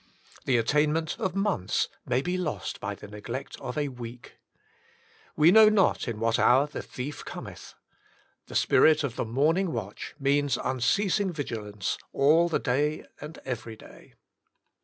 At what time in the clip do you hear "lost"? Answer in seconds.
2.35-2.81